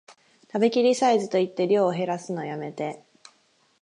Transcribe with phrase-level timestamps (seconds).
[0.47, 3.03] 食べきりサイズと言って量へらすのやめて